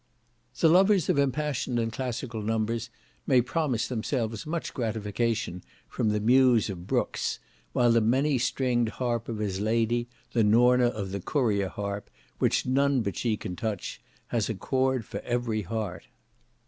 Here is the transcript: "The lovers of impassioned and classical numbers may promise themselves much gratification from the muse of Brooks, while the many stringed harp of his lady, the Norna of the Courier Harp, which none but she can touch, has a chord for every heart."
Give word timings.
"The 0.59 0.67
lovers 0.67 1.09
of 1.09 1.19
impassioned 1.19 1.77
and 1.77 1.93
classical 1.93 2.41
numbers 2.41 2.89
may 3.27 3.39
promise 3.39 3.87
themselves 3.87 4.47
much 4.47 4.73
gratification 4.73 5.63
from 5.87 6.09
the 6.09 6.19
muse 6.19 6.71
of 6.71 6.87
Brooks, 6.87 7.37
while 7.71 7.91
the 7.91 8.01
many 8.01 8.39
stringed 8.39 8.89
harp 8.89 9.29
of 9.29 9.37
his 9.37 9.59
lady, 9.59 10.07
the 10.31 10.43
Norna 10.43 10.87
of 10.87 11.11
the 11.11 11.19
Courier 11.21 11.67
Harp, 11.69 12.09
which 12.39 12.65
none 12.65 13.01
but 13.03 13.15
she 13.15 13.37
can 13.37 13.55
touch, 13.55 14.01
has 14.29 14.49
a 14.49 14.55
chord 14.55 15.05
for 15.05 15.19
every 15.19 15.61
heart." 15.61 16.07